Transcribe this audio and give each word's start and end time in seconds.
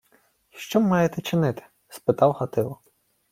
—Й 0.51 0.57
що 0.57 0.81
маєте 0.81 1.21
чинити?— 1.21 1.63
спитав 1.89 2.31
Гатило. 2.31 2.79